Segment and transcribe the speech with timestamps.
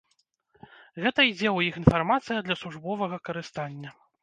[1.03, 3.97] Гэта ідзе ў іх інфармацыя для службовага карыстання.